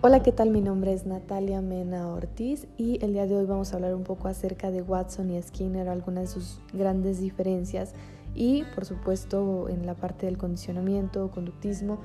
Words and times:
Hola, 0.00 0.22
¿qué 0.22 0.30
tal? 0.30 0.50
Mi 0.50 0.60
nombre 0.60 0.92
es 0.92 1.06
Natalia 1.06 1.60
Mena 1.60 2.06
Ortiz 2.06 2.68
y 2.76 3.04
el 3.04 3.14
día 3.14 3.26
de 3.26 3.34
hoy 3.34 3.46
vamos 3.46 3.72
a 3.72 3.76
hablar 3.76 3.96
un 3.96 4.04
poco 4.04 4.28
acerca 4.28 4.70
de 4.70 4.80
Watson 4.80 5.28
y 5.32 5.42
Skinner, 5.42 5.88
algunas 5.88 6.22
de 6.22 6.34
sus 6.34 6.60
grandes 6.72 7.20
diferencias 7.20 7.94
y, 8.32 8.62
por 8.76 8.84
supuesto, 8.84 9.68
en 9.68 9.86
la 9.86 9.94
parte 9.94 10.26
del 10.26 10.38
condicionamiento, 10.38 11.32
conductismo, 11.32 11.98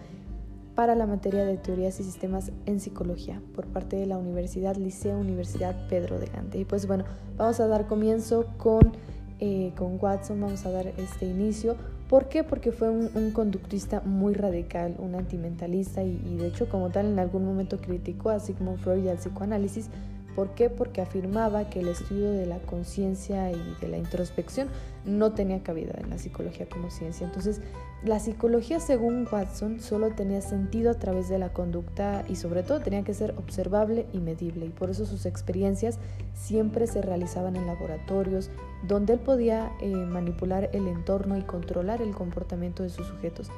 para 0.73 0.95
la 0.95 1.05
materia 1.05 1.45
de 1.45 1.55
teorías 1.57 1.99
y 1.99 2.03
sistemas 2.03 2.51
en 2.65 2.79
psicología 2.79 3.39
por 3.53 3.67
parte 3.67 3.95
de 3.95 4.07
la 4.07 4.17
Universidad 4.17 4.75
Liceo 4.75 5.19
Universidad 5.19 5.87
Pedro 5.87 6.17
de 6.17 6.25
Gante. 6.25 6.57
Y 6.57 6.65
pues 6.65 6.87
bueno, 6.87 7.03
vamos 7.37 7.59
a 7.59 7.67
dar 7.67 7.85
comienzo 7.85 8.47
con, 8.57 8.93
eh, 9.39 9.71
con 9.77 9.99
Watson, 10.01 10.41
vamos 10.41 10.65
a 10.65 10.71
dar 10.71 10.87
este 10.97 11.27
inicio 11.27 11.75
¿Por 12.13 12.29
qué? 12.29 12.43
Porque 12.43 12.71
fue 12.71 12.91
un, 12.91 13.31
conductista 13.31 14.01
muy 14.05 14.35
radical, 14.35 14.93
un 14.99 15.15
antimentalista 15.15 16.03
y, 16.03 16.21
y, 16.23 16.37
de 16.37 16.45
hecho 16.45 16.69
como 16.69 16.91
tal 16.91 17.07
en 17.07 17.17
algún 17.17 17.43
momento 17.43 17.79
criticó 17.81 18.29
a 18.29 18.39
Sigmund 18.39 18.77
Freud 18.77 19.03
y 19.03 19.09
al 19.09 19.17
psicoanálisis. 19.17 19.89
¿Por 20.35 20.49
qué? 20.55 20.69
Porque 20.69 21.01
afirmaba 21.01 21.69
que 21.69 21.81
el 21.81 21.87
estudio 21.87 22.31
de 22.31 22.45
la 22.45 22.59
conciencia 22.59 23.51
y 23.51 23.75
de 23.79 23.87
la 23.87 23.97
introspección 23.97 24.67
no 25.05 25.33
tenía 25.33 25.61
cabida 25.61 25.93
en 25.97 26.09
la 26.09 26.17
psicología 26.17 26.67
como 26.67 26.89
ciencia. 26.89 27.25
Entonces, 27.25 27.61
la 28.03 28.19
psicología, 28.19 28.79
según 28.79 29.27
Watson, 29.31 29.79
solo 29.79 30.09
tenía 30.09 30.41
sentido 30.41 30.91
a 30.91 30.95
través 30.95 31.29
de 31.29 31.37
la 31.37 31.53
conducta 31.53 32.25
y 32.27 32.35
sobre 32.35 32.63
todo 32.63 32.81
tenía 32.81 33.03
que 33.03 33.13
ser 33.13 33.33
observable 33.37 34.07
y 34.11 34.17
medible. 34.19 34.65
Y 34.65 34.69
por 34.69 34.89
eso 34.89 35.05
sus 35.05 35.25
experiencias 35.25 35.99
siempre 36.33 36.87
se 36.87 37.01
realizaban 37.01 37.55
en 37.55 37.67
laboratorios, 37.67 38.49
donde 38.87 39.13
él 39.13 39.19
podía 39.19 39.71
eh, 39.81 39.87
manipular 39.87 40.69
el 40.73 40.87
entorno 40.87 41.37
y 41.37 41.43
controlar 41.43 42.01
el 42.01 42.11
comportamiento 42.11 42.83
de 42.83 42.89
sus 42.89 43.07
sujetos. 43.07 43.49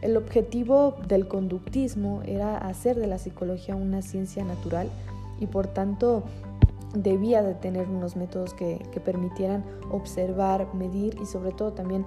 El 0.00 0.16
objetivo 0.16 0.96
del 1.06 1.28
conductismo 1.28 2.22
era 2.26 2.58
hacer 2.58 2.96
de 2.96 3.06
la 3.06 3.18
psicología 3.18 3.76
una 3.76 4.02
ciencia 4.02 4.44
natural 4.44 4.90
y 5.38 5.46
por 5.46 5.66
tanto 5.66 6.22
debía 6.94 7.42
de 7.42 7.54
tener 7.54 7.88
unos 7.88 8.16
métodos 8.16 8.54
que, 8.54 8.86
que 8.92 9.00
permitieran 9.00 9.64
observar, 9.90 10.74
medir 10.74 11.16
y 11.20 11.26
sobre 11.26 11.52
todo 11.52 11.72
también 11.72 12.04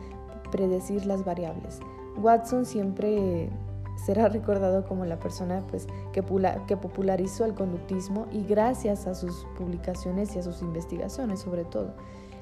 predecir 0.51 1.05
las 1.05 1.25
variables. 1.25 1.79
Watson 2.17 2.65
siempre 2.65 3.49
será 3.95 4.29
recordado 4.29 4.85
como 4.85 5.05
la 5.05 5.19
persona 5.19 5.63
pues, 5.69 5.87
que, 6.13 6.23
que 6.67 6.77
popularizó 6.77 7.45
el 7.45 7.53
conductismo 7.53 8.27
y 8.31 8.43
gracias 8.43 9.07
a 9.07 9.15
sus 9.15 9.45
publicaciones 9.57 10.35
y 10.35 10.39
a 10.39 10.43
sus 10.43 10.61
investigaciones 10.61 11.39
sobre 11.39 11.65
todo. 11.65 11.93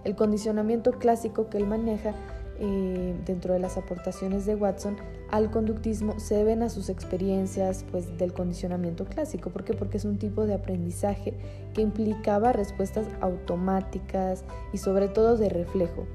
El 0.03 0.15
condicionamiento 0.15 0.91
clásico 0.91 1.49
que 1.49 1.57
él 1.57 1.67
maneja 1.67 2.13
eh, 2.59 3.13
dentro 3.25 3.53
de 3.53 3.59
las 3.59 3.77
aportaciones 3.77 4.45
de 4.45 4.55
Watson 4.55 4.97
al 5.31 5.49
conductismo 5.49 6.19
se 6.19 6.35
deben 6.35 6.61
a 6.61 6.69
sus 6.69 6.89
experiencias 6.89 7.85
pues, 7.91 8.17
del 8.17 8.33
condicionamiento 8.33 9.05
clásico. 9.05 9.49
¿Por 9.49 9.63
qué? 9.63 9.73
Porque 9.73 9.97
es 9.97 10.05
un 10.05 10.17
tipo 10.17 10.45
de 10.45 10.53
aprendizaje 10.53 11.33
que 11.73 11.81
implicaba 11.81 12.53
respuestas 12.53 13.07
automáticas 13.19 14.43
y 14.73 14.77
sobre 14.77 15.07
todo 15.07 15.37
de 15.37 15.49
reflejo 15.49 16.05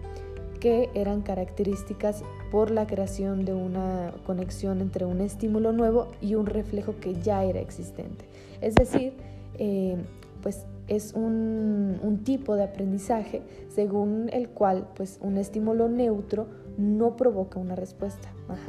que 0.60 0.90
eran 0.94 1.22
características 1.22 2.22
por 2.50 2.70
la 2.70 2.86
creación 2.86 3.44
de 3.44 3.54
una 3.54 4.12
conexión 4.26 4.80
entre 4.80 5.04
un 5.04 5.20
estímulo 5.20 5.72
nuevo 5.72 6.08
y 6.20 6.34
un 6.34 6.46
reflejo 6.46 6.96
que 7.00 7.14
ya 7.14 7.44
era 7.44 7.60
existente. 7.60 8.24
Es 8.60 8.74
decir, 8.74 9.14
eh, 9.58 9.96
pues 10.42 10.64
es 10.88 11.12
un, 11.12 11.98
un, 12.02 12.24
tipo 12.24 12.56
de 12.56 12.64
aprendizaje 12.64 13.42
según 13.68 14.30
el 14.32 14.48
cual 14.48 14.88
pues 14.96 15.18
un 15.22 15.36
estímulo 15.36 15.88
neutro 15.88 16.46
no 16.78 17.16
provoca 17.16 17.58
una 17.58 17.74
respuesta. 17.74 18.28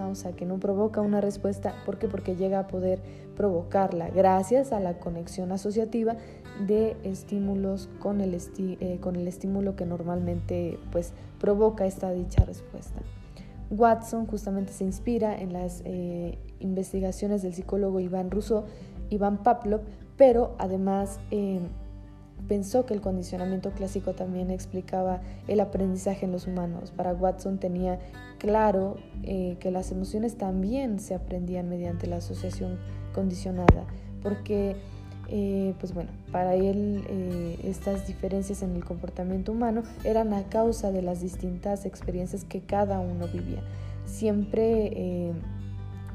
O 0.09 0.15
sea, 0.15 0.33
que 0.33 0.45
no 0.45 0.59
provoca 0.59 0.99
una 0.99 1.21
respuesta. 1.21 1.73
Porque 1.85 2.35
llega 2.35 2.59
a 2.59 2.67
poder 2.67 2.99
provocarla 3.35 4.09
gracias 4.09 4.73
a 4.73 4.79
la 4.79 4.99
conexión 4.99 5.51
asociativa 5.51 6.17
de 6.65 6.97
estímulos 7.03 7.87
con 7.99 8.19
el, 8.19 8.35
eh, 8.57 8.97
con 8.99 9.15
el 9.15 9.27
estímulo 9.27 9.75
que 9.75 9.85
normalmente 9.85 10.77
pues, 10.91 11.13
provoca 11.39 11.85
esta 11.85 12.11
dicha 12.11 12.43
respuesta. 12.43 12.99
Watson 13.69 14.25
justamente 14.25 14.73
se 14.73 14.83
inspira 14.83 15.39
en 15.39 15.53
las 15.53 15.83
eh, 15.85 16.39
investigaciones 16.59 17.43
del 17.43 17.53
psicólogo 17.53 17.99
Iván 17.99 18.31
Rousseau, 18.31 18.65
Iván 19.11 19.43
Pavlov, 19.43 19.81
pero 20.17 20.55
además 20.57 21.19
eh, 21.29 21.59
pensó 22.49 22.85
que 22.85 22.93
el 22.93 22.99
condicionamiento 22.99 23.71
clásico 23.71 24.13
también 24.13 24.51
explicaba 24.51 25.21
el 25.47 25.61
aprendizaje 25.61 26.25
en 26.25 26.33
los 26.33 26.47
humanos. 26.47 26.91
Para 26.91 27.13
Watson 27.13 27.59
tenía 27.59 27.99
claro 28.39 28.97
que 29.23 29.71
las 29.71 29.91
emociones 29.91 30.37
también 30.37 30.99
se 30.99 31.15
aprendían 31.15 31.69
mediante 31.69 32.07
la 32.07 32.17
asociación 32.17 32.77
condicionada, 33.13 33.85
porque 34.21 34.75
eh, 35.31 35.75
pues 35.79 35.93
bueno, 35.93 36.09
para 36.31 36.55
él 36.55 37.03
eh, 37.07 37.59
estas 37.63 38.07
diferencias 38.07 38.63
en 38.63 38.75
el 38.75 38.83
comportamiento 38.83 39.51
humano 39.51 39.83
eran 40.03 40.33
a 40.33 40.41
causa 40.49 40.91
de 40.91 41.03
las 41.03 41.21
distintas 41.21 41.85
experiencias 41.85 42.43
que 42.45 42.61
cada 42.61 42.99
uno 42.99 43.27
vivía. 43.27 43.61
Siempre 44.05 44.89
eh, 44.91 45.33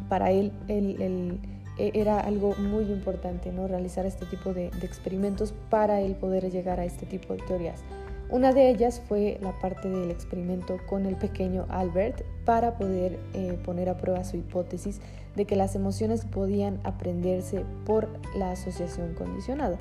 para 0.09 0.33
él, 0.33 0.51
e, 0.67 1.39
era 1.79 2.21
algo 2.21 2.55
muy 2.57 2.85
importante 2.85 3.53
¿no? 3.53 3.67
realizar 3.67 4.07
este 4.07 4.27
tipo 4.27 4.53
de, 4.53 4.67
experimentos 4.83 5.55
para 5.71 6.01
él 6.01 6.15
poder 6.15 6.51
llegar 6.51 6.81
a 6.81 6.85
este 6.85 7.07
tipo 7.07 7.35
de 7.35 7.43
teorías. 7.43 7.83
Una 8.31 8.53
de 8.53 8.71
ellas 8.71 9.03
fue 9.07 9.39
la 9.43 9.53
parte 9.61 9.89
del 9.89 10.11
experimento 10.11 10.79
con 10.87 11.05
el 11.07 11.17
pequeño 11.17 11.67
Albert 11.69 12.23
para 12.45 12.77
poder 12.79 13.19
eh, 13.35 13.59
poner 13.65 13.89
a 13.89 13.97
prueba 13.97 14.25
su 14.25 14.37
hipótesis 14.37 15.01
de 15.37 15.45
que 15.45 15.57
las 15.57 15.75
emociones 15.75 16.25
podían 16.25 16.81
aprenderse 16.85 17.65
por 17.85 18.09
la 18.37 18.53
asociación 18.53 19.15
condicionada. 19.15 19.79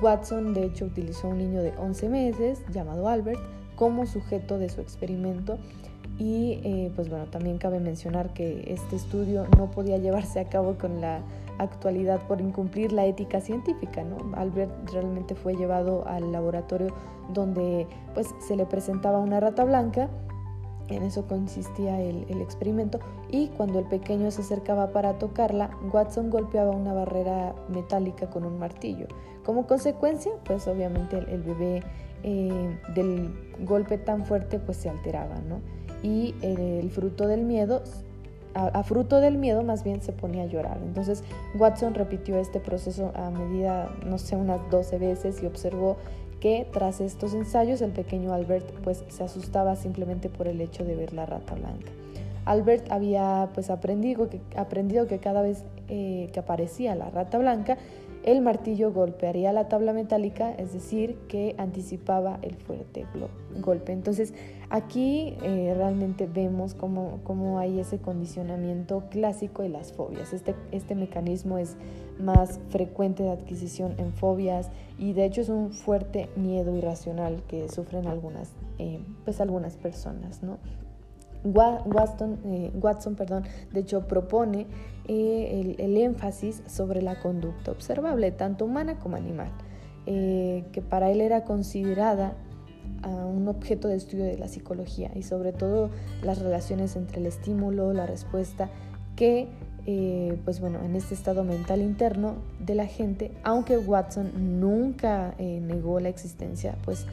Watson 0.00 0.54
de 0.54 0.64
hecho 0.64 0.86
utilizó 0.86 1.28
un 1.28 1.38
niño 1.38 1.62
de 1.62 1.72
11 1.76 2.08
meses 2.08 2.62
llamado 2.72 3.08
Albert 3.08 3.40
como 3.76 4.06
sujeto 4.06 4.58
de 4.58 4.68
su 4.68 4.80
experimento 4.80 5.58
y 6.18 6.60
eh, 6.64 6.92
pues 6.94 7.08
bueno, 7.08 7.26
también 7.26 7.58
cabe 7.58 7.80
mencionar 7.80 8.32
que 8.32 8.64
este 8.66 8.96
estudio 8.96 9.46
no 9.56 9.70
podía 9.70 9.98
llevarse 9.98 10.40
a 10.40 10.48
cabo 10.48 10.76
con 10.78 11.00
la 11.00 11.20
actualidad 11.58 12.20
por 12.26 12.40
incumplir 12.40 12.92
la 12.92 13.06
ética 13.06 13.40
científica. 13.40 14.04
¿no? 14.04 14.36
Albert 14.36 14.90
realmente 14.90 15.34
fue 15.34 15.54
llevado 15.54 16.06
al 16.06 16.32
laboratorio 16.32 16.94
donde 17.32 17.86
pues, 18.14 18.28
se 18.46 18.56
le 18.56 18.66
presentaba 18.66 19.18
una 19.18 19.40
rata 19.40 19.64
blanca, 19.64 20.08
en 20.88 21.02
eso 21.04 21.26
consistía 21.26 22.00
el, 22.00 22.26
el 22.28 22.40
experimento, 22.40 23.00
y 23.30 23.48
cuando 23.48 23.78
el 23.78 23.86
pequeño 23.86 24.30
se 24.30 24.42
acercaba 24.42 24.92
para 24.92 25.14
tocarla, 25.14 25.70
Watson 25.92 26.28
golpeaba 26.28 26.72
una 26.72 26.92
barrera 26.92 27.54
metálica 27.68 28.28
con 28.28 28.44
un 28.44 28.58
martillo. 28.58 29.06
Como 29.44 29.66
consecuencia, 29.66 30.32
pues 30.44 30.68
obviamente 30.68 31.18
el, 31.18 31.42
bebé 31.42 31.82
eh, 32.22 32.78
del 32.94 33.30
golpe 33.60 33.98
tan 33.98 34.24
fuerte 34.24 34.58
pues 34.58 34.78
se 34.78 34.88
alteraba, 34.88 35.36
¿no? 35.48 35.60
Y 36.02 36.34
el 36.42 36.90
fruto 36.90 37.28
del 37.28 37.44
miedo 37.44 37.82
a, 38.54 38.82
fruto 38.82 39.20
del 39.20 39.38
miedo 39.38 39.62
más 39.62 39.84
bien 39.84 40.02
se 40.02 40.12
ponía 40.12 40.42
a 40.42 40.46
llorar. 40.46 40.78
Entonces 40.84 41.22
Watson 41.54 41.94
repitió 41.94 42.38
este 42.38 42.60
proceso 42.60 43.12
a 43.14 43.30
medida, 43.30 43.90
no 44.06 44.18
sé, 44.18 44.36
unas 44.36 44.60
12 44.70 44.98
veces 44.98 45.42
y 45.42 45.46
observó 45.46 45.96
que 46.40 46.66
tras 46.72 47.00
estos 47.00 47.34
ensayos 47.34 47.80
el 47.82 47.92
pequeño 47.92 48.32
Albert 48.32 48.68
pues 48.82 49.04
se 49.08 49.22
asustaba 49.22 49.76
simplemente 49.76 50.28
por 50.28 50.48
el 50.48 50.60
hecho 50.60 50.84
de 50.84 50.96
ver 50.96 51.12
la 51.12 51.26
rata 51.26 51.54
blanca. 51.54 51.92
Albert 52.44 52.90
había 52.90 53.50
pues 53.54 53.70
aprendido 53.70 54.28
que, 54.28 54.40
aprendido 54.56 55.06
que 55.06 55.18
cada 55.18 55.42
vez 55.42 55.62
eh, 55.88 56.30
que 56.32 56.40
aparecía 56.40 56.94
la 56.96 57.10
rata 57.10 57.38
blanca 57.38 57.78
el 58.24 58.40
martillo 58.40 58.92
golpearía 58.92 59.52
la 59.52 59.68
tabla 59.68 59.92
metálica, 59.92 60.52
es 60.52 60.72
decir, 60.72 61.16
que 61.28 61.54
anticipaba 61.58 62.38
el 62.42 62.54
fuerte 62.54 63.04
golpe. 63.60 63.92
Entonces, 63.92 64.32
aquí 64.70 65.36
eh, 65.42 65.74
realmente 65.76 66.28
vemos 66.32 66.74
cómo, 66.74 67.20
cómo, 67.24 67.58
hay 67.58 67.80
ese 67.80 67.98
condicionamiento 67.98 69.04
clásico 69.10 69.62
de 69.62 69.70
las 69.70 69.92
fobias. 69.92 70.32
Este, 70.32 70.54
este 70.70 70.94
mecanismo 70.94 71.58
es 71.58 71.76
más 72.20 72.60
frecuente 72.68 73.24
de 73.24 73.30
adquisición 73.30 73.94
en 73.98 74.12
fobias 74.12 74.70
y 74.98 75.14
de 75.14 75.24
hecho 75.24 75.40
es 75.40 75.48
un 75.48 75.72
fuerte 75.72 76.28
miedo 76.36 76.76
irracional 76.76 77.42
que 77.48 77.68
sufren 77.68 78.06
algunas, 78.06 78.52
eh, 78.78 79.00
pues 79.24 79.40
algunas 79.40 79.76
personas, 79.76 80.42
¿no? 80.42 80.58
Watson, 81.44 82.38
eh, 82.44 82.70
Watson 82.74 83.14
perdón, 83.14 83.44
de 83.72 83.80
hecho 83.80 84.06
propone 84.06 84.66
eh, 85.08 85.74
el, 85.78 85.96
énfasis 85.96 86.62
sobre 86.66 87.02
la 87.02 87.20
conducta 87.20 87.72
observable, 87.72 88.30
tanto 88.30 88.64
humana 88.64 88.98
como 88.98 89.16
animal, 89.16 89.50
eh, 90.06 90.64
que 90.72 90.82
para 90.82 91.10
él 91.10 91.20
era 91.20 91.44
considerada 91.44 92.36
un 93.04 93.48
objeto 93.48 93.88
de 93.88 93.96
estudio 93.96 94.24
de 94.24 94.38
la 94.38 94.46
psicología 94.46 95.10
y 95.16 95.22
sobre 95.22 95.52
todo 95.52 95.90
las 96.22 96.38
relaciones 96.38 96.94
entre 96.94 97.18
el 97.18 97.26
estímulo, 97.26 97.92
la 97.92 98.06
respuesta, 98.06 98.70
que 99.16 99.48
pues 100.44 100.60
bueno, 100.60 100.80
en 100.84 100.94
este 100.94 101.14
estado 101.14 101.42
mental 101.42 101.82
interno 101.82 102.36
de 102.60 102.76
la 102.76 102.86
gente, 102.86 103.32
aunque 103.42 103.76
Watson 103.76 104.60
nunca 104.60 105.34
negó 105.38 105.98
la 105.98 106.10
existencia 106.10 106.76
pues 106.84 107.06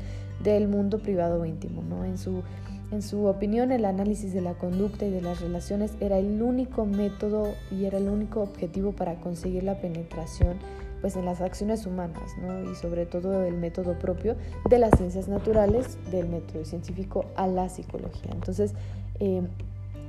del 0.43 0.67
mundo 0.67 0.99
privado 0.99 1.43
íntimo, 1.43 1.81
¿no? 1.81 2.05
En 2.05 2.19
su 2.19 2.43
en 2.91 3.01
su 3.01 3.25
opinión, 3.25 3.71
el 3.71 3.85
análisis 3.85 4.33
de 4.33 4.41
la 4.41 4.55
conducta 4.55 5.05
y 5.05 5.11
de 5.11 5.21
las 5.21 5.41
relaciones 5.41 5.93
era 5.99 6.17
el 6.17 6.41
único 6.41 6.85
método 6.85 7.53
y 7.71 7.85
era 7.85 7.97
el 7.97 8.09
único 8.09 8.41
objetivo 8.41 8.93
para 8.93 9.15
conseguir 9.15 9.63
la 9.63 9.79
penetración 9.79 10.57
pues 11.01 11.15
en 11.15 11.23
las 11.23 11.39
acciones 11.39 11.85
humanas, 11.85 12.31
¿no? 12.41 12.69
y 12.69 12.75
sobre 12.75 13.05
todo 13.05 13.43
el 13.43 13.55
método 13.55 13.97
propio 13.97 14.35
de 14.69 14.79
las 14.79 14.97
ciencias 14.97 15.29
naturales, 15.29 15.97
del 16.11 16.27
método 16.27 16.65
científico 16.65 17.25
a 17.35 17.47
la 17.47 17.69
psicología. 17.69 18.31
Entonces, 18.33 18.73
eh, 19.19 19.41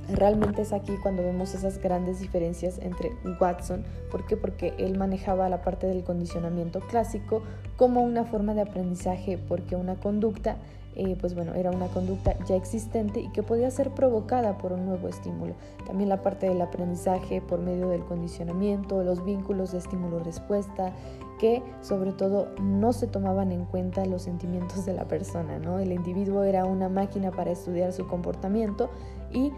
realmente 0.09 0.63
es 0.63 0.73
aquí 0.73 0.93
cuando 1.01 1.23
vemos 1.23 1.53
esas 1.53 1.77
grandes 1.77 2.19
diferencias 2.19 2.79
entre 2.79 3.11
Watson. 3.39 3.85
¿Por 4.09 4.25
qué? 4.25 4.35
Porque 4.35 4.73
él 4.77 4.97
manejaba 4.97 5.47
la 5.47 5.61
parte 5.61 5.87
del 5.87 6.03
condicionamiento 6.03 6.81
clásico 6.81 7.41
como 7.77 8.01
una 8.01 8.25
forma 8.25 8.53
de 8.53 8.61
aprendizaje, 8.61 9.37
porque 9.37 9.75
una 9.75 9.95
conducta 9.95 10.57
eh, 10.95 11.15
pues 11.19 11.35
bueno, 11.35 11.53
era 11.53 11.71
una 11.71 11.87
conducta 11.87 12.35
ya 12.45 12.55
existente 12.55 13.21
y 13.21 13.29
que 13.29 13.43
podía 13.43 13.71
ser 13.71 13.91
provocada 13.91 14.57
por 14.57 14.73
un 14.73 14.85
nuevo 14.85 15.07
estímulo. 15.07 15.53
También 15.85 16.09
la 16.09 16.21
parte 16.21 16.47
del 16.47 16.61
aprendizaje 16.61 17.41
por 17.41 17.59
medio 17.59 17.89
del 17.89 18.03
condicionamiento, 18.03 19.03
los 19.03 19.23
vínculos 19.23 19.71
de 19.71 19.77
estímulo-respuesta, 19.77 20.93
que 21.39 21.63
sobre 21.81 22.11
todo 22.11 22.49
no 22.61 22.93
se 22.93 23.07
tomaban 23.07 23.51
en 23.51 23.65
cuenta 23.65 24.05
los 24.05 24.23
sentimientos 24.23 24.85
de 24.85 24.93
la 24.93 25.07
persona, 25.07 25.59
¿no? 25.59 25.79
El 25.79 25.91
individuo 25.91 26.43
era 26.43 26.65
una 26.65 26.89
máquina 26.89 27.31
para 27.31 27.51
estudiar 27.51 27.93
su 27.93 28.05
comportamiento 28.07 28.89
y 29.31 29.51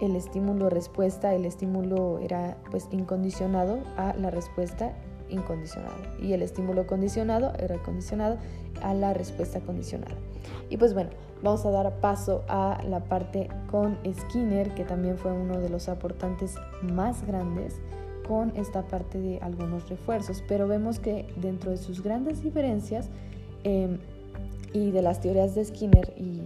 el 0.00 0.16
estímulo-respuesta, 0.16 1.32
el 1.32 1.44
estímulo 1.44 2.18
era 2.18 2.58
pues 2.70 2.88
incondicionado 2.90 3.78
a 3.96 4.14
la 4.14 4.30
respuesta 4.30 4.92
incondicionada 5.32 5.96
y 6.20 6.32
el 6.32 6.42
estímulo 6.42 6.86
condicionado 6.86 7.52
era 7.58 7.78
condicionado 7.78 8.36
a 8.82 8.94
la 8.94 9.14
respuesta 9.14 9.60
condicionada. 9.60 10.14
Y 10.70 10.76
pues 10.76 10.94
bueno, 10.94 11.10
vamos 11.42 11.64
a 11.66 11.70
dar 11.70 12.00
paso 12.00 12.44
a 12.48 12.80
la 12.88 13.00
parte 13.00 13.48
con 13.70 13.98
Skinner, 14.12 14.74
que 14.74 14.84
también 14.84 15.16
fue 15.18 15.32
uno 15.32 15.58
de 15.58 15.68
los 15.68 15.88
aportantes 15.88 16.54
más 16.82 17.26
grandes 17.26 17.80
con 18.26 18.52
esta 18.56 18.82
parte 18.82 19.18
de 19.18 19.38
algunos 19.40 19.88
refuerzos, 19.88 20.42
pero 20.46 20.68
vemos 20.68 20.98
que 20.98 21.26
dentro 21.36 21.70
de 21.70 21.76
sus 21.76 22.02
grandes 22.02 22.42
diferencias 22.42 23.08
em, 23.64 23.98
y 24.72 24.90
de 24.90 25.02
las 25.02 25.20
teorías 25.20 25.54
de 25.54 25.64
Skinner 25.64 26.14
y 26.16 26.40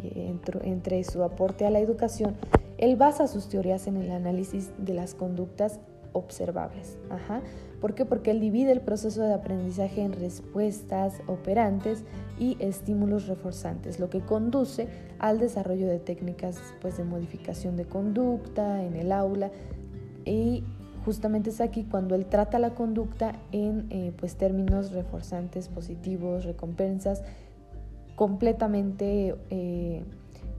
entre 0.63 1.05
su 1.05 1.23
aporte 1.23 1.67
a 1.67 1.71
la 1.71 1.79
educación, 1.79 2.35
él 2.79 2.97
basa 2.97 3.27
sus 3.27 3.49
teorías 3.49 3.87
en 3.87 3.97
el 3.97 4.11
análisis 4.11 4.71
de 4.79 4.95
las 4.95 5.15
conductas 5.15 5.81
observables. 6.17 6.99
Ajá. 7.11 7.43
¿Por 7.81 7.95
qué? 7.95 8.07
Porque 8.07 8.31
él 8.31 8.41
divide 8.41 8.73
el 8.73 8.81
proceso 8.81 9.23
de 9.23 9.35
aprendizaje 9.35 10.03
en 10.03 10.13
respuestas 10.13 11.21
operantes 11.27 12.05
y 12.39 12.57
estímulos 12.59 13.27
reforzantes, 13.27 14.01
lo 14.01 14.09
que 14.09 14.21
conduce 14.21 14.89
al 15.19 15.39
desarrollo 15.39 15.87
de 15.87 15.99
técnicas 15.99 16.59
pues, 16.81 16.97
de 16.97 17.05
modificación 17.05 17.77
de 17.77 17.85
conducta 17.85 18.83
en 18.83 18.97
el 18.97 19.13
aula 19.13 19.51
y 20.25 20.65
justamente 21.05 21.51
es 21.51 21.61
aquí 21.61 21.85
cuando 21.85 22.15
él 22.15 22.27
trata 22.27 22.59
la 22.59 22.75
conducta 22.75 23.37
en 23.53 23.87
eh, 23.91 24.13
pues, 24.17 24.37
términos 24.37 24.93
reforzantes, 24.93 25.69
positivos, 25.69 26.45
recompensas, 26.45 27.23
completamente 28.17 29.37
eh, 29.51 30.03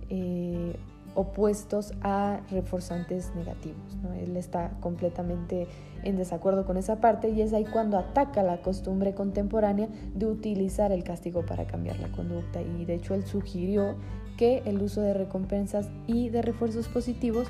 eh, 0.09 0.75
opuestos 1.17 1.93
a 2.03 2.41
reforzantes 2.51 3.33
negativos. 3.35 3.97
Él 4.21 4.37
está 4.37 4.77
completamente 4.81 5.67
en 6.03 6.15
desacuerdo 6.15 6.63
con 6.63 6.77
esa 6.77 7.01
parte 7.01 7.29
y 7.29 7.41
es 7.41 7.53
ahí 7.53 7.65
cuando 7.65 7.97
ataca 7.97 8.43
la 8.43 8.61
costumbre 8.61 9.15
contemporánea 9.15 9.89
de 10.13 10.27
utilizar 10.27 10.91
el 10.91 11.03
castigo 11.03 11.43
para 11.43 11.65
cambiar 11.65 11.99
la 11.99 12.09
conducta 12.09 12.61
y 12.61 12.85
de 12.85 12.93
hecho 12.93 13.15
él 13.15 13.25
sugirió 13.25 13.95
que 14.37 14.61
el 14.65 14.79
uso 14.79 15.01
de 15.01 15.15
recompensas 15.15 15.89
y 16.05 16.29
de 16.29 16.43
refuerzos 16.43 16.87
positivos 16.87 17.47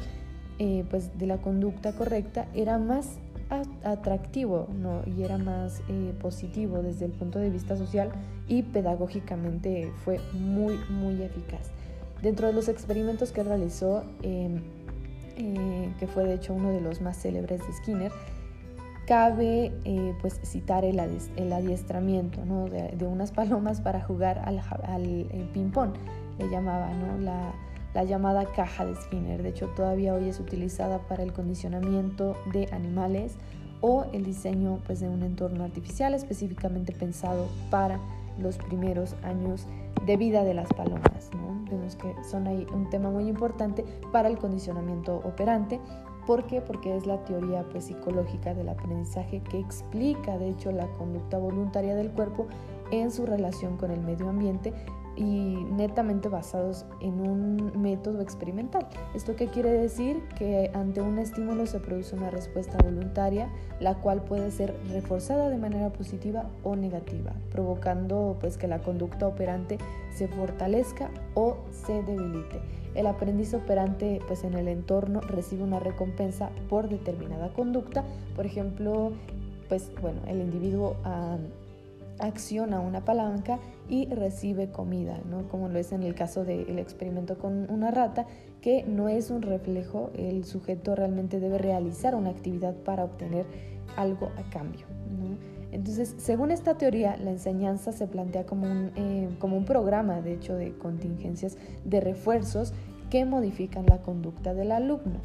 eh, 0.59 0.85
pues 0.89 1.17
de 1.17 1.27
la 1.27 1.39
conducta 1.39 1.91
correcta 1.91 2.47
era 2.53 2.77
más 2.77 3.19
atractivo 3.83 4.67
y 5.05 5.23
era 5.23 5.37
más 5.37 5.81
eh, 5.89 6.13
positivo 6.21 6.81
desde 6.81 7.05
el 7.05 7.11
punto 7.11 7.39
de 7.39 7.49
vista 7.49 7.75
social 7.75 8.11
y 8.47 8.63
pedagógicamente 8.63 9.91
fue 10.05 10.21
muy 10.33 10.77
muy 10.89 11.21
eficaz. 11.21 11.69
Dentro 12.21 12.47
de 12.47 12.53
los 12.53 12.67
experimentos 12.67 13.31
que 13.31 13.43
realizó, 13.43 14.03
em, 14.23 14.63
eh, 15.37 15.93
que 15.99 16.07
fue 16.07 16.25
de 16.25 16.33
hecho 16.33 16.53
uno 16.53 16.71
de 16.71 16.81
los 16.81 17.01
más 17.01 17.17
célebres 17.21 17.65
de 17.65 17.73
Skinner, 17.73 18.11
cabe 19.05 19.71
eh, 19.85 20.13
pues 20.21 20.39
citar 20.43 20.83
el, 20.83 20.99
adiestramiento 20.99 22.41
de, 22.41 23.05
unas 23.05 23.31
palomas 23.39 23.81
para 23.81 24.01
jugar 24.01 24.39
al, 24.45 24.59
al 24.83 25.49
ping-pong, 25.53 25.91
le 26.39 26.49
llamaba, 26.49 26.91
la, 27.19 27.53
la 27.93 28.03
llamada 28.03 28.45
caja 28.45 28.85
de 28.85 28.95
Skinner. 28.95 29.41
De 29.41 29.49
hecho, 29.49 29.67
todavía 29.75 30.13
hoy 30.13 30.27
es 30.27 30.39
utilizada 30.39 30.99
para 31.07 31.23
el 31.23 31.33
condicionamiento 31.33 32.35
de 32.51 32.67
animales 32.71 33.35
o 33.81 34.05
el 34.11 34.23
diseño 34.23 34.79
pues, 34.85 34.99
de 34.99 35.09
un 35.09 35.23
entorno 35.23 35.63
artificial 35.63 36.13
específicamente 36.13 36.93
pensado 36.93 37.47
para 37.69 37.99
los 38.39 38.57
primeros 38.57 39.15
años 39.23 39.65
de 40.07 40.17
vida 40.17 40.43
de 40.43 40.55
las 40.55 40.69
palomas. 40.73 41.29
Vemos 41.69 41.97
que 41.97 42.15
son 42.23 42.47
ahí 42.47 42.65
un 42.73 42.89
tema 42.89 43.11
muy 43.11 43.27
importante 43.27 43.83
para 44.11 44.29
el 44.29 44.37
condicionamiento 44.37 45.17
operante. 45.17 45.81
¿Por 46.25 46.47
qué? 46.47 46.61
Porque 46.61 46.95
es 46.95 47.05
la 47.05 47.23
teoría 47.25 47.65
pues, 47.69 47.85
psicológica 47.85 48.53
del 48.53 48.69
aprendizaje 48.69 49.41
que 49.41 49.59
explica, 49.59 50.37
de 50.37 50.49
hecho, 50.49 50.71
la 50.71 50.87
conducta 50.93 51.37
voluntaria 51.37 51.93
del 51.95 52.11
cuerpo 52.11 52.47
en 52.91 53.11
su 53.11 53.25
relación 53.25 53.77
con 53.77 53.91
el 53.91 54.01
medio 54.01 54.29
ambiente 54.29 54.73
y 55.17 55.65
netamente 55.71 56.29
basados 56.29 56.85
en 57.01 57.19
un 57.19 57.81
método 57.81 58.21
experimental. 58.21 58.87
¿Esto 59.15 59.35
qué 59.35 59.47
quiere 59.47 59.71
decir? 59.71 60.21
Que 60.37 60.71
ante 60.73 61.01
un 61.01 61.17
estímulo 61.17 61.65
se 61.65 61.79
produce 61.79 62.15
una 62.15 62.29
respuesta 62.29 62.77
voluntaria, 62.83 63.49
la 63.79 63.95
cual 63.95 64.23
puede 64.23 64.51
ser 64.51 64.75
reforzada 64.91 65.49
de 65.49 65.57
manera 65.57 65.91
positiva 65.91 66.45
o 66.63 66.75
negativa, 66.75 67.33
provocando 67.51 68.37
pues 68.39 68.57
que 68.57 68.67
la 68.67 68.79
conducta 68.79 69.27
operante 69.27 69.79
se 70.15 70.27
fortalezca 70.27 71.09
o 71.33 71.57
se 71.71 72.03
debilite. 72.03 72.61
El 72.93 73.07
aprendiz 73.07 73.53
operante 73.53 74.19
pues 74.27 74.43
en 74.43 74.53
el 74.53 74.67
entorno 74.67 75.21
recibe 75.21 75.63
una 75.63 75.79
recompensa 75.79 76.49
por 76.69 76.89
determinada 76.89 77.49
conducta, 77.53 78.03
por 78.35 78.45
ejemplo, 78.45 79.11
pues 79.67 79.91
bueno, 80.01 80.21
el 80.27 80.41
individuo 80.41 80.95
acciona 82.19 82.79
una 82.79 83.05
palanca 83.05 83.59
y 83.89 84.07
recibe 84.07 84.69
comida, 84.69 85.19
¿no? 85.29 85.47
como 85.47 85.69
lo 85.69 85.79
es 85.79 85.91
en 85.91 86.03
el 86.03 86.15
caso 86.15 86.43
del 86.43 86.79
experimento 86.79 87.37
con 87.37 87.69
una 87.69 87.91
rata, 87.91 88.25
que 88.61 88.83
no 88.83 89.07
es 89.09 89.29
un 89.29 89.41
reflejo, 89.41 90.11
el 90.15 90.43
sujeto 90.43 90.95
realmente 90.95 91.39
debe 91.39 91.57
realizar 91.57 92.15
una 92.15 92.29
actividad 92.29 92.75
para 92.75 93.03
obtener 93.03 93.45
algo 93.95 94.29
a 94.37 94.49
cambio. 94.49 94.85
Entonces, 95.71 96.15
según 96.17 96.51
esta 96.51 96.77
teoría, 96.77 97.17
la 97.17 97.31
enseñanza 97.31 97.91
se 97.91 98.07
plantea 98.07 98.45
como 98.45 98.71
un, 98.71 98.91
eh, 98.95 99.29
como 99.39 99.57
un 99.57 99.65
programa, 99.65 100.21
de 100.21 100.33
hecho, 100.33 100.55
de 100.55 100.77
contingencias, 100.77 101.57
de 101.83 101.99
refuerzos 101.99 102.73
que 103.09 103.25
modifican 103.25 103.85
la 103.85 103.99
conducta 103.99 104.53
del 104.53 104.71
alumno. 104.71 105.21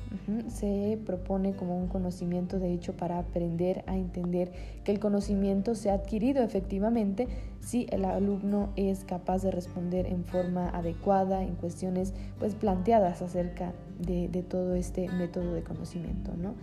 Se 0.49 0.99
propone 1.05 1.55
como 1.55 1.77
un 1.77 1.89
conocimiento 1.89 2.59
de 2.59 2.73
hecho 2.73 2.97
para 2.97 3.19
aprender 3.19 3.83
a 3.87 3.97
entender 3.97 4.53
que 4.85 4.93
el 4.93 5.01
conocimiento 5.01 5.75
se 5.75 5.91
ha 5.91 5.95
adquirido 5.95 6.43
efectivamente 6.43 7.29
si 7.61 7.87
el 7.91 8.05
alumno 8.05 8.71
es 8.77 9.05
capaz 9.05 9.43
de 9.43 9.51
responder 9.51 10.07
en 10.07 10.25
forma 10.25 10.69
adecuada 10.71 11.43
en 11.43 11.55
cuestiones 11.55 12.13
pues 12.39 12.55
planteadas 12.55 13.23
acerca 13.23 13.73
de, 13.99 14.29
todo 14.49 14.75
este 14.75 15.09
método 15.09 15.55
de 15.55 15.63
conocimiento. 15.63 16.33
¿no? 16.37 16.55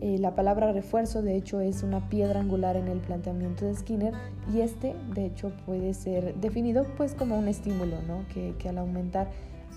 Eh, 0.00 0.18
la 0.18 0.34
palabra 0.34 0.72
refuerzo 0.72 1.22
de 1.22 1.36
hecho 1.36 1.60
es 1.60 1.82
una 1.82 2.08
piedra 2.08 2.40
angular 2.40 2.76
en 2.76 2.88
el 2.88 2.98
planteamiento 2.98 3.64
de 3.64 3.74
Skinner 3.74 4.12
y 4.52 4.60
este 4.60 4.94
de 5.14 5.26
hecho 5.26 5.52
puede 5.64 5.94
ser 5.94 6.34
definido 6.34 6.84
pues 6.96 7.14
como 7.14 7.38
un 7.38 7.48
estímulo 7.48 8.02
¿no? 8.06 8.26
que, 8.32 8.54
que 8.58 8.68
al 8.68 8.78
aumentar 8.78 9.28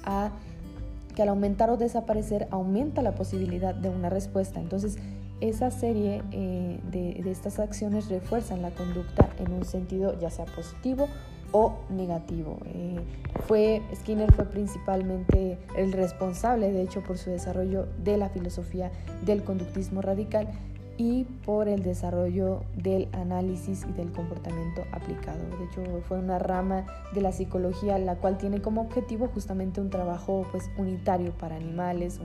a 0.04 0.32
que 1.20 1.24
al 1.24 1.28
aumentar 1.28 1.70
o 1.70 1.76
desaparecer 1.76 2.48
aumenta 2.50 3.02
la 3.02 3.14
posibilidad 3.14 3.76
de 3.76 3.90
una 3.90 4.10
respuesta. 4.10 4.62
Entonces, 4.62 4.98
esa 5.42 5.70
serie 5.70 6.24
eh, 6.32 6.80
de, 6.90 7.30
estas 7.30 7.60
acciones 7.60 8.08
refuerzan 8.08 8.62
la 8.62 8.72
conducta 8.72 9.28
en 9.38 9.52
un 9.52 9.66
sentido 9.66 10.18
ya 10.18 10.30
sea 10.30 10.46
positivo 10.46 11.10
o 11.52 11.74
negativo. 11.90 12.60
Eh, 12.68 13.02
fue, 13.48 13.82
Skinner 13.94 14.32
fue 14.32 14.46
principalmente 14.46 15.58
el 15.76 15.92
responsable, 15.92 16.72
de 16.72 16.84
hecho, 16.84 17.04
por 17.04 17.18
su 17.18 17.32
desarrollo 17.32 17.90
de 18.02 18.16
la 18.16 18.30
filosofía 18.30 18.90
del 19.26 19.44
conductismo 19.44 20.02
radical 20.02 20.48
y 21.00 21.24
por 21.46 21.70
el 21.70 21.82
desarrollo 21.82 22.60
del 22.76 23.08
análisis 23.14 23.86
y 23.90 23.94
del 23.94 24.12
comportamiento 24.12 24.84
aplicado. 24.92 25.40
De 25.58 25.64
hecho, 25.64 26.02
fue 26.10 26.20
una 26.20 26.40
rama 26.40 26.86
de 27.14 27.22
la 27.22 27.32
psicología 27.32 27.98
la 27.98 28.18
cual 28.18 28.38
tiene 28.38 28.62
como 28.62 28.82
objetivo 28.82 29.30
justamente 29.34 29.80
un 29.80 29.90
trabajo 29.90 30.46
pues, 30.52 30.70
unitario 30.78 31.32
para 31.32 31.56
animales, 31.56 32.20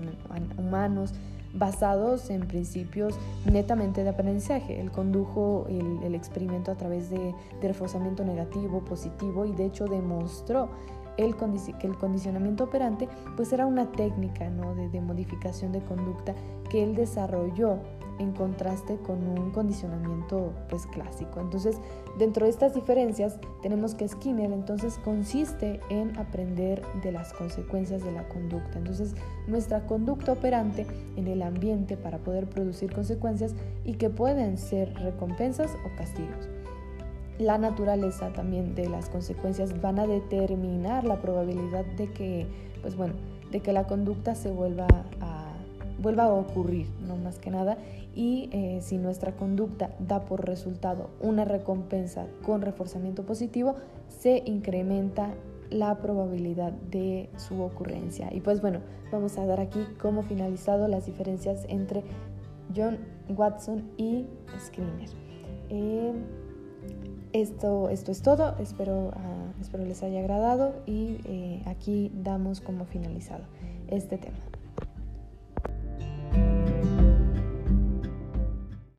humanos, 0.59 1.15
basados 1.55 2.31
en 2.31 2.49
principios 2.49 3.15
netamente 3.49 4.03
de 4.03 4.11
aprendizaje. 4.11 4.81
Él 4.81 4.91
condujo 4.91 5.67
el, 5.69 6.13
experimento 6.17 6.73
a 6.73 6.75
través 6.75 7.11
de, 7.11 7.33
reforzamiento 7.63 8.25
negativo, 8.25 8.85
positivo 8.85 9.47
y 9.47 9.53
de 9.53 9.67
hecho 9.67 9.85
demostró 9.85 10.69
el 11.17 11.37
que 11.79 11.87
el 11.87 11.97
condicionamiento 11.97 12.65
operante 12.65 13.09
pues 13.37 13.53
era 13.53 13.67
una 13.67 13.93
técnica 13.93 14.51
¿no? 14.51 14.75
de, 14.75 14.89
de 14.89 15.01
modificación 15.01 15.71
de 15.71 15.81
conducta 15.81 16.35
que 16.69 16.83
él 16.83 16.97
desarrolló 16.97 17.79
en 18.19 18.33
contraste 18.33 18.97
con 18.99 19.27
un 19.27 19.51
condicionamiento 19.51 20.53
pues 20.69 20.87
clásico. 20.87 21.41
Entonces, 21.41 21.81
dentro 22.19 22.45
de 22.45 22.51
estas 22.51 22.75
diferencias 22.75 23.39
tenemos 23.63 23.95
que 23.95 24.09
Skinner 24.09 24.53
entonces 24.53 24.99
consiste 24.99 25.81
en 25.91 26.17
aprender 26.17 26.83
de 27.03 27.13
las 27.13 27.33
consecuencias 27.33 28.05
de 28.05 28.13
la 28.13 28.29
conducta. 28.29 28.79
Entonces, 28.79 29.15
nuestra 29.47 29.87
conducta 29.87 30.33
operante 30.33 30.87
en 31.17 31.27
el 31.27 31.43
ambiente 31.43 31.97
para 31.97 32.19
poder 32.19 32.49
producir 32.49 32.93
consecuencias 32.93 33.55
y 33.85 33.95
que 33.95 34.11
pueden 34.11 34.59
ser 34.59 34.95
recompensas 34.95 35.71
o 35.85 35.97
castigos. 35.97 36.49
La 37.39 37.59
naturaleza 37.59 38.33
también 38.33 38.77
de 38.77 38.89
las 38.89 39.09
consecuencias 39.09 39.81
van 39.81 39.99
a 39.99 40.07
determinar 40.07 41.05
la 41.05 41.21
probabilidad 41.21 41.85
de 41.97 42.13
que, 42.13 42.47
pues 42.81 42.95
bueno, 42.97 43.15
de 43.51 43.61
que 43.61 43.73
la 43.73 43.87
conducta 43.87 44.37
se 44.37 44.53
vuelva 44.53 44.87
a, 45.21 45.34
vuelva 46.05 46.25
a 46.25 46.33
ocurrir, 46.33 46.87
no 47.07 47.17
más 47.17 47.39
que 47.39 47.51
nada, 47.51 47.79
y 48.15 48.51
eh, 48.53 48.79
si 48.83 48.99
nuestra 48.99 49.33
conducta 49.33 49.91
da 49.99 50.27
por 50.27 50.47
resultado 50.47 51.11
una 51.21 51.45
recompensa 51.45 52.27
con 52.45 52.61
reforzamiento 52.61 53.25
positivo, 53.25 53.75
se 54.09 54.43
incrementa 54.45 55.35
la 55.71 55.99
probabilidad 55.99 56.73
de 56.73 57.31
su 57.39 57.61
ocurrencia. 57.63 58.29
Y 58.33 58.41
pues 58.41 58.61
bueno, 58.61 58.81
vamos 59.11 59.39
a 59.39 59.47
dar 59.47 59.61
aquí 59.61 59.85
como 59.99 60.23
finalizado 60.23 60.87
las 60.89 61.07
diferencias 61.07 61.65
entre 61.69 62.05
John 62.77 62.99
Watson 63.35 63.91
y 63.97 64.27
Skinner. 64.61 65.09
Eh, 65.71 66.13
esto, 67.33 67.89
esto 67.89 68.13
es 68.13 68.23
todo, 68.23 68.57
espero, 68.61 69.11
ah, 69.15 69.53
espero 69.61 69.85
les 69.87 70.03
haya 70.03 70.21
agradado 70.21 70.75
y 70.87 71.19
eh, 71.25 71.63
aquí 71.67 72.13
damos 72.15 72.61
como 72.61 72.85
finalizado 72.85 73.45
este 73.89 74.19
tema. 74.19 74.54